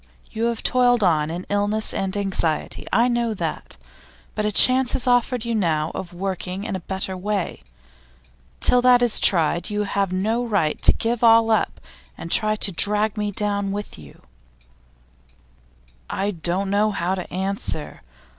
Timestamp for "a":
4.47-4.51, 6.75-6.79